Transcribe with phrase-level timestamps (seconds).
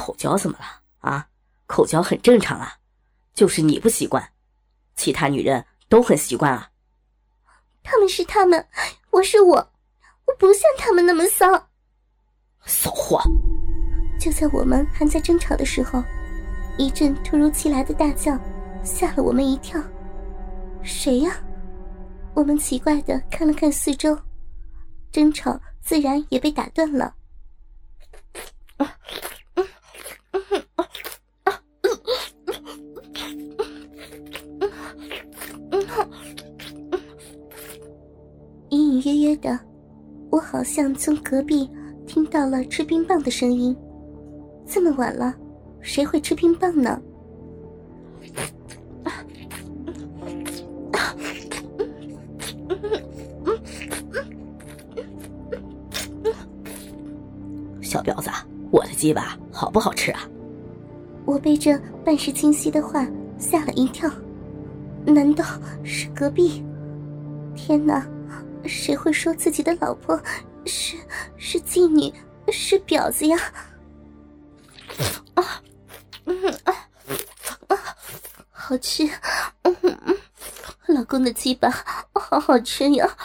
[0.00, 0.64] 口交怎么了
[1.00, 1.28] 啊？
[1.66, 2.72] 口交很正常啊，
[3.34, 4.26] 就是你不习惯，
[4.96, 6.70] 其他女人都很习惯啊。
[7.82, 8.66] 他们是他们，
[9.10, 9.56] 我是我，
[10.24, 11.46] 我不像他们那么骚。
[12.64, 13.22] 骚货！
[14.18, 16.02] 就在我们还在争吵的时候，
[16.78, 18.38] 一阵突如其来的大叫
[18.82, 19.78] 吓了我们一跳。
[20.82, 21.36] 谁呀？
[22.32, 24.18] 我们奇怪的看了看四周，
[25.12, 27.14] 争吵自然也被打断了。
[39.10, 39.58] 约约的，
[40.30, 41.68] 我好像从隔壁
[42.06, 43.76] 听到了吃冰棒的声音。
[44.66, 45.34] 这么晚了，
[45.80, 47.00] 谁会吃冰棒呢？
[57.82, 58.30] 小婊子，
[58.70, 60.20] 我的鸡巴好不好吃啊？
[61.24, 63.04] 我被这半是清晰的话
[63.38, 64.08] 吓了一跳。
[65.04, 65.44] 难道
[65.82, 66.64] 是隔壁？
[67.56, 68.06] 天哪！
[68.66, 70.20] 谁会说自己的老婆
[70.66, 70.96] 是
[71.36, 72.12] 是妓女，
[72.52, 73.36] 是婊子呀？
[75.34, 75.62] 啊，
[76.24, 76.74] 嗯啊
[77.68, 77.76] 啊，
[78.50, 79.04] 好吃，
[79.62, 80.16] 嗯嗯，
[80.88, 81.70] 老公的鸡巴
[82.12, 83.16] 好好吃呀，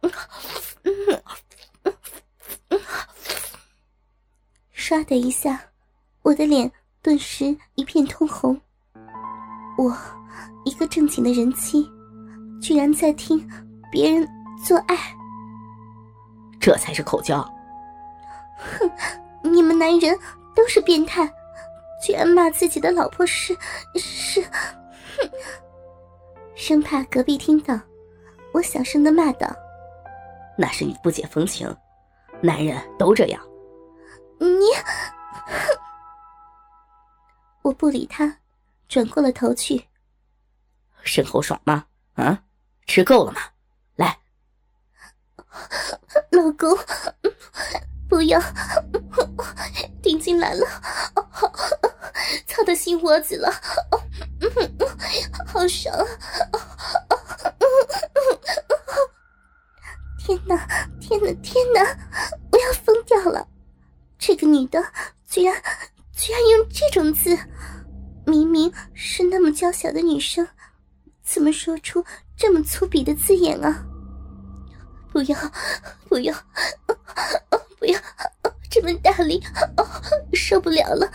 [0.00, 0.12] 嗯
[0.84, 1.22] 嗯
[2.68, 2.80] 嗯，
[4.74, 5.60] 唰的一下，
[6.22, 6.70] 我的脸
[7.02, 8.60] 顿时一片通红。
[9.76, 9.94] 我
[10.64, 11.86] 一个正经的人妻，
[12.62, 13.46] 居然在听
[13.92, 14.26] 别人。
[14.56, 14.96] 做爱，
[16.58, 17.40] 这才是口交。
[18.58, 18.90] 哼，
[19.42, 20.18] 你们男人
[20.54, 21.30] 都是变态，
[22.02, 23.56] 居然骂自己的老婆是
[23.94, 25.30] 是，哼！
[26.54, 27.78] 生怕隔壁听到，
[28.52, 29.46] 我小声的骂道
[30.56, 31.72] ：“那是你不解风情，
[32.40, 33.40] 男人都这样。”
[34.40, 35.78] 你，哼！
[37.62, 38.38] 我不理他，
[38.88, 39.84] 转过了头去。
[41.02, 41.84] 身后爽吗？
[42.14, 42.42] 啊，
[42.86, 43.40] 吃够了吗？
[46.32, 46.76] 老公，
[48.08, 48.40] 不要，
[50.02, 50.66] 顶进来了，
[52.46, 53.50] 操到心窝子了，
[55.46, 55.94] 好爽！
[60.18, 60.56] 天哪，
[61.00, 61.80] 天哪，天哪！
[62.50, 63.46] 我要疯掉了！
[64.18, 64.84] 这个女的
[65.28, 65.54] 居然
[66.12, 67.38] 居然用这种字，
[68.26, 70.48] 明明是那么娇小的女生，
[71.22, 72.04] 怎么说出
[72.36, 73.84] 这么粗鄙的字眼啊？
[75.16, 75.38] 不要，
[76.10, 76.34] 不要，
[77.78, 77.98] 不要
[78.68, 79.42] 这么大力，
[80.34, 81.10] 受不了了！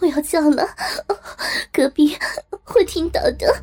[0.00, 0.66] 我要叫了，
[1.70, 2.16] 隔壁
[2.64, 3.62] 会听到的。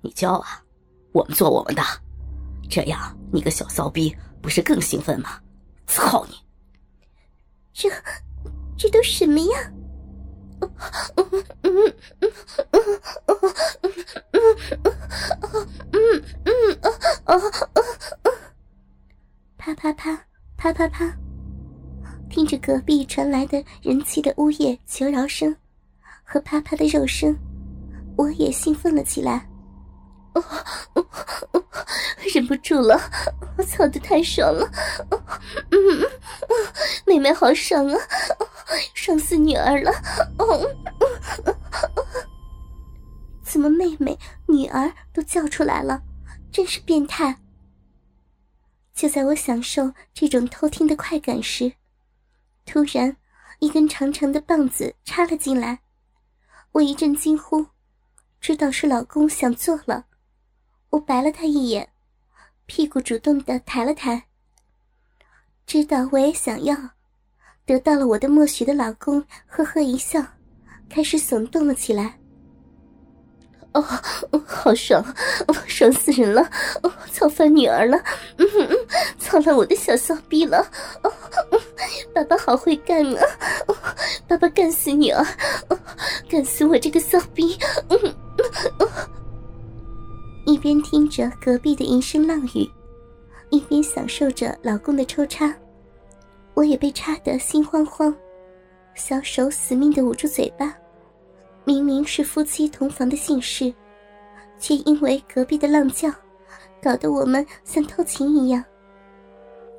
[0.00, 0.60] 你叫啊，
[1.12, 1.82] 我们做我们的，
[2.68, 4.12] 这样你个小骚逼
[4.42, 5.38] 不是更兴奋吗？
[5.86, 6.34] 操你！
[7.72, 7.88] 这，
[8.76, 9.72] 这都什么呀？
[10.58, 10.66] 啪
[20.68, 21.16] 啪啪啪！
[22.28, 25.56] 听着隔壁传来的人气的呜咽求饶声
[26.22, 27.34] 和啪啪的肉声，
[28.16, 29.48] 我也兴奋了起来。
[30.34, 30.44] 哦
[32.34, 33.00] 忍不住了，
[33.56, 34.70] 我操的太爽了！
[35.70, 35.78] 嗯，
[37.06, 37.98] 妹妹好爽啊，
[38.92, 39.90] 爽死女儿了！
[43.42, 46.02] 怎么妹妹、女儿都叫出来了？
[46.52, 47.34] 真是变态！
[48.98, 51.72] 就在我享受这种偷听的快感时，
[52.66, 53.16] 突然
[53.60, 55.78] 一根长长的棒子插了进来，
[56.72, 57.64] 我一阵惊呼，
[58.40, 60.06] 知道是老公想做了。
[60.90, 61.88] 我白了他一眼，
[62.66, 64.20] 屁股主动的抬了抬。
[65.64, 66.76] 知道我也想要，
[67.64, 70.20] 得到了我的默许的老公呵呵一笑，
[70.90, 72.18] 开始耸动了起来。
[73.74, 73.80] 哦，
[74.44, 75.04] 好爽，
[75.68, 76.50] 爽死人了！
[77.12, 77.98] 操翻女儿了，
[78.38, 78.77] 嗯哼
[79.28, 80.66] 操烂我的小骚逼了！
[82.14, 83.22] 爸爸好会干啊！
[84.26, 85.22] 爸爸干死你啊，
[86.30, 87.58] 干死我这个骚逼！
[90.46, 92.66] 一边听着隔壁的淫声浪语，
[93.50, 95.54] 一边享受着老公的抽插，
[96.54, 98.14] 我也被插得心慌慌，
[98.94, 100.74] 小手死命的捂住嘴巴。
[101.66, 103.70] 明明是夫妻同房的姓氏，
[104.58, 106.10] 却因为隔壁的浪叫，
[106.82, 108.64] 搞得我们像偷情一样。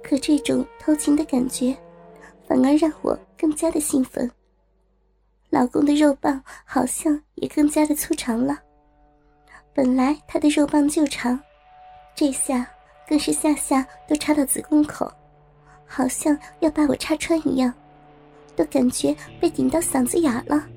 [0.03, 1.75] 可这种偷情的感觉，
[2.47, 4.29] 反而让我更加的兴奋。
[5.49, 8.59] 老公的肉棒好像也更加的粗长了。
[9.73, 11.39] 本来他的肉棒就长，
[12.15, 12.67] 这下
[13.07, 15.11] 更是下下都插到子宫口，
[15.85, 17.73] 好像要把我插穿一样，
[18.55, 20.67] 都感觉被顶到嗓子眼了。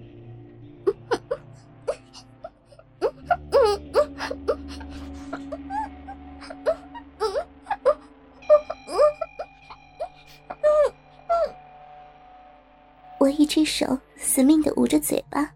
[13.22, 15.48] 我一只手死命的捂着嘴巴，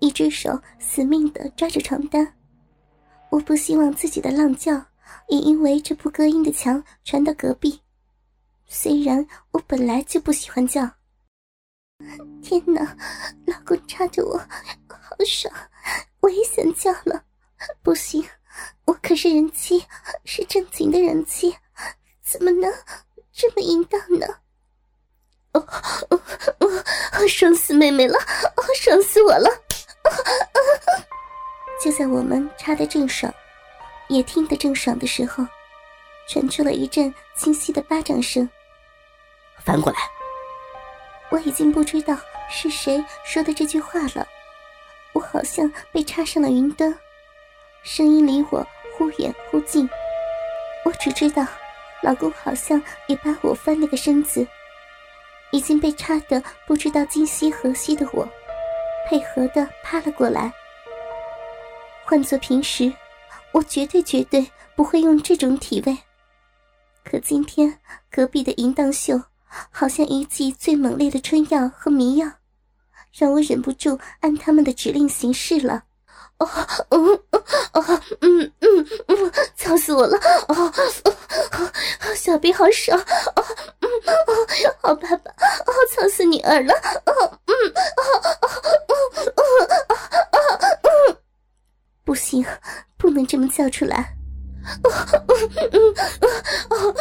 [0.00, 2.36] 一只手死命的抓着床单。
[3.30, 4.72] 我不希望自己的浪叫
[5.28, 7.80] 也因为这不隔音的墙传到隔壁。
[8.66, 10.90] 虽然我本来就不喜欢叫。
[12.42, 12.96] 天哪，
[13.46, 14.36] 老公插着我，
[14.88, 15.54] 好爽！
[16.18, 17.24] 我也想叫了，
[17.84, 18.24] 不行，
[18.86, 19.86] 我可是人妻，
[20.24, 21.54] 是正经的人妻，
[22.20, 22.68] 怎么能
[23.30, 24.26] 这么淫荡呢？
[25.52, 25.66] 哦
[26.10, 26.20] 哦
[26.60, 27.28] 哦！
[27.28, 29.48] 爽死妹妹了，哦，爽死我了！
[31.82, 33.32] 就在我们插得正爽，
[34.08, 35.44] 也听得正爽的时候，
[36.28, 38.48] 传出了一阵清晰的巴掌声。
[39.64, 39.98] 翻过来！
[41.30, 42.16] 我已经不知道
[42.48, 44.26] 是谁说的这句话了。
[45.12, 46.96] 我好像被插上了云灯，
[47.82, 49.88] 声音离我忽远忽近。
[50.84, 51.44] 我只知道，
[52.02, 54.46] 老公好像也把我翻了个身子。
[55.52, 58.28] 已经被插得不知道今夕何夕的我，
[59.08, 60.52] 配合的趴了过来。
[62.04, 62.92] 换做平时，
[63.52, 65.96] 我绝对绝对不会用这种体位。
[67.04, 67.78] 可今天
[68.10, 69.20] 隔壁的淫荡秀，
[69.70, 72.30] 好像一剂最猛烈的春药和迷药，
[73.12, 75.84] 让我忍不住按他们的指令行事了。
[76.38, 76.48] 哦，
[76.88, 77.20] 嗯，
[77.74, 80.16] 哦，嗯嗯嗯，操死我了！
[80.48, 80.72] 哦，
[81.54, 82.98] 哦小兵好爽！
[82.98, 83.44] 哦，
[83.80, 83.88] 嗯，
[84.26, 84.46] 哦，
[84.80, 85.16] 好爸爸！
[85.16, 85.19] 哦，
[86.50, 86.74] 操死女儿了！
[87.06, 87.54] 哦，嗯，
[87.96, 88.48] 哦，哦，
[89.36, 90.36] 哦，哦，哦，
[90.82, 91.16] 哦，
[92.04, 92.44] 不行，
[92.98, 94.16] 不能这么叫出来！
[94.82, 94.90] 哦，
[95.22, 96.28] 嗯，嗯，
[96.70, 96.94] 哦，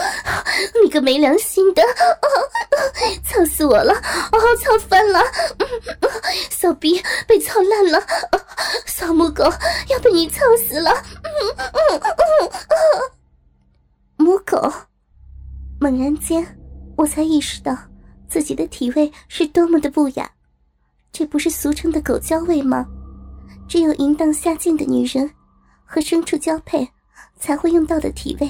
[0.83, 1.81] 你个没良心的！
[3.25, 3.93] 操死我了！
[3.93, 5.19] 哦，操翻了！
[5.57, 5.67] 嗯，
[6.51, 8.01] 小逼被操烂了！
[8.85, 9.43] 小母狗
[9.89, 10.91] 要被你操死了！
[11.23, 13.11] 嗯，嗯，嗯，嗯，
[14.17, 14.71] 母狗！
[15.81, 16.45] 猛然间，
[16.97, 17.75] 我才意识到
[18.79, 20.31] 体味是多么的不雅，
[21.11, 22.87] 这不是俗称的狗交味吗？
[23.67, 25.29] 只有淫荡下贱的女人
[25.83, 26.87] 和牲畜交配
[27.35, 28.49] 才会用到的体味，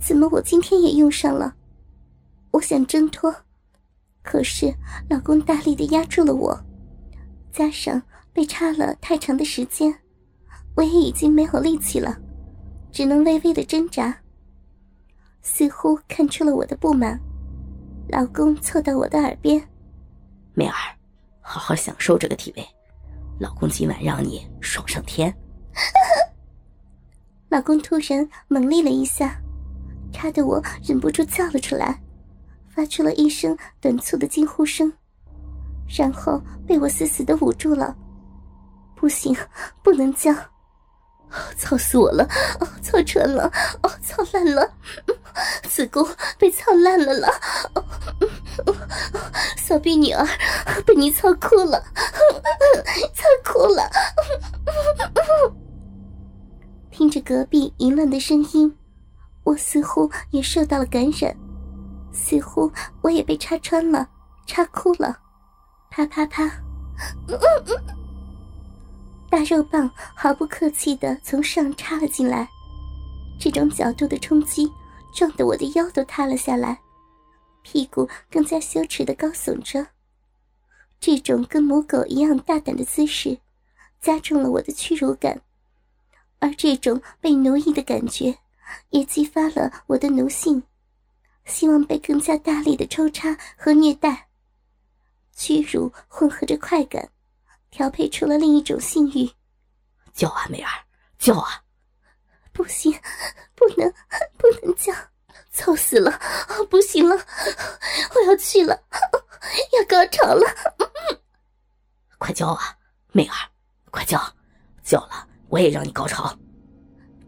[0.00, 1.52] 怎么我今天也用上了？
[2.52, 3.34] 我想挣脱，
[4.22, 4.72] 可是
[5.10, 6.56] 老公大力的压住了我，
[7.52, 8.00] 加上
[8.32, 9.92] 被插了太长的时间，
[10.76, 12.16] 我也已经没有力气了，
[12.92, 14.16] 只能微微的挣扎。
[15.42, 17.20] 似乎看出了我的不满，
[18.08, 19.60] 老公凑到我的耳边
[20.54, 20.74] ：“美儿，
[21.40, 22.66] 好好享受这个体位。”
[23.38, 25.34] 老公今晚让你爽上天。
[27.48, 29.40] 老公突然猛力了一下，
[30.12, 32.00] 差的我忍不住叫了出来，
[32.68, 34.92] 发出了一声短促的惊呼声，
[35.88, 37.96] 然后被我死死的捂住了。
[38.94, 39.36] 不行，
[39.82, 40.32] 不能叫！
[41.56, 42.24] 操死我了！
[42.60, 43.50] 哦，操穿了！
[43.82, 44.70] 哦，操烂了！
[45.64, 46.06] 子宫
[46.38, 47.28] 被操烂了了！
[49.56, 50.26] 小逼女儿
[50.86, 51.82] 被你操哭了，
[53.14, 53.90] 操哭了！
[56.90, 58.74] 听着隔壁淫乱的声音，
[59.44, 61.36] 我似乎也受到了感染，
[62.12, 64.08] 似乎我也被插穿了，
[64.46, 65.18] 插哭了，
[65.90, 66.50] 啪啪啪！
[69.28, 72.48] 大肉棒毫不客气地从上插了进来，
[73.38, 74.70] 这种角度的冲击
[75.14, 76.78] 撞得我的腰都塌了下来，
[77.62, 79.86] 屁股更加羞耻的高耸着。
[80.98, 83.38] 这种跟母狗一样大胆的姿势，
[84.00, 85.42] 加重了我的屈辱感，
[86.38, 88.38] 而这种被奴役的感觉，
[88.90, 90.62] 也激发了我的奴性，
[91.44, 94.28] 希望被更加大力的抽插和虐待。
[95.34, 97.10] 屈辱混合着快感。
[97.76, 99.30] 调配出了另一种性欲，
[100.14, 100.70] 叫啊，美儿，
[101.18, 101.62] 叫啊！
[102.50, 102.90] 不行，
[103.54, 103.92] 不能，
[104.38, 104.94] 不能叫，
[105.52, 106.18] 操死了！
[106.70, 107.14] 不行了，
[108.14, 108.82] 我要去了，
[109.78, 110.46] 要高潮了！
[112.16, 112.78] 快叫啊，
[113.12, 113.36] 美儿，
[113.90, 114.18] 快叫！
[114.82, 116.34] 叫了，我也让你高潮。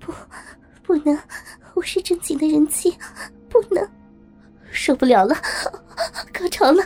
[0.01, 0.15] 不，
[0.83, 1.23] 不能，
[1.75, 2.99] 我是正经的人妻，
[3.51, 3.87] 不能，
[4.73, 5.37] 受不了了，
[6.33, 6.83] 高潮了，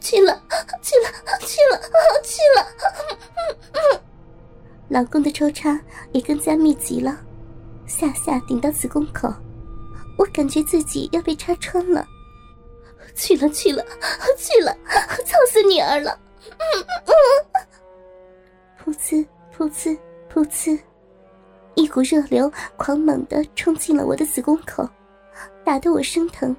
[0.00, 0.42] 去了，
[0.82, 1.10] 去了，
[1.40, 1.80] 去了，
[2.22, 4.02] 去了！
[4.88, 5.80] 老公的抽插
[6.12, 7.20] 也更加密集了，
[7.86, 9.32] 下下顶到子宫口，
[10.18, 12.06] 我感觉自己要被插穿了。
[13.14, 13.84] 去了，去了，
[14.36, 14.76] 去了，
[15.24, 16.18] 操死女儿了！
[18.84, 19.98] 噗呲，噗呲，
[20.32, 20.80] 噗呲，
[21.74, 24.88] 一股热流狂猛的冲进了我的子宫口，
[25.64, 26.56] 打得我生疼。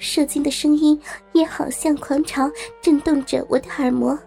[0.00, 1.00] 射精的声音
[1.32, 4.18] 也好像狂潮震动着我的耳膜，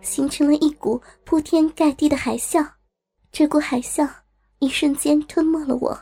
[0.00, 2.64] 形成了一股铺天盖地的海啸。
[3.32, 4.08] 这股海啸
[4.60, 5.98] 一瞬间吞没了我，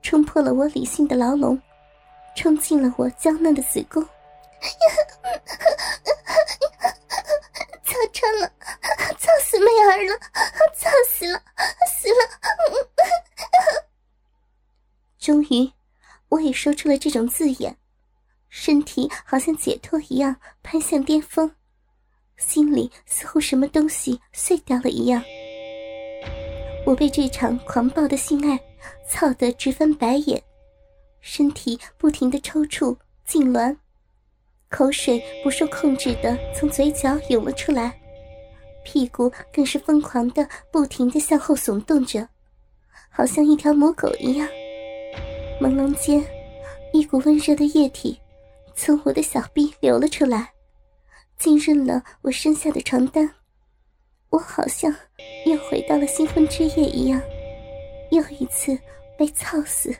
[0.00, 1.60] 冲破了我理性的牢笼，
[2.36, 4.00] 冲进了我娇嫩的子宫。
[7.82, 8.52] 操穿了，
[9.18, 10.16] 操死妹儿了，
[10.76, 11.42] 操死了，
[11.98, 12.22] 死了！
[15.18, 15.72] 终于，
[16.28, 17.76] 我也说出了这种字眼。
[18.50, 21.50] 身体好像解脱一样攀向巅峰，
[22.36, 25.22] 心里似乎什么东西碎掉了一样。
[26.84, 28.58] 我被这场狂暴的性爱
[29.08, 30.42] 操得直翻白眼，
[31.20, 33.76] 身体不停的抽搐痉挛，
[34.68, 38.00] 口水不受控制的从嘴角涌了出来，
[38.84, 42.28] 屁股更是疯狂的不停的向后耸动着，
[43.10, 44.48] 好像一条母狗一样。
[45.60, 46.24] 朦胧间，
[46.92, 48.18] 一股温热的液体。
[48.74, 50.52] 从我的小臂流了出来，
[51.38, 53.28] 浸润了我身下的床单。
[54.30, 54.94] 我好像
[55.46, 57.20] 又回到了新婚之夜一样，
[58.10, 58.78] 又一次
[59.18, 59.94] 被操死。